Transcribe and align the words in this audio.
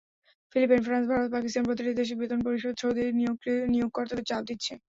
Philippine, 0.55 0.81
France, 0.83 1.05
Bharat, 1.09 1.27
পাকিস্তান—প্রতিটি 1.31 1.91
দেশই 1.99 2.15
বেতন 2.21 2.39
পরিশোধে 2.45 2.79
সৌদি 2.81 3.03
নিয়োগকর্তাদের 3.69 4.27
চাপ 4.29 4.41
দিচ্ছে। 4.49 4.73